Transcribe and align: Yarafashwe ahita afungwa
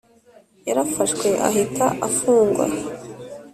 Yarafashwe 0.67 1.27
ahita 1.47 1.85
afungwa 2.07 2.65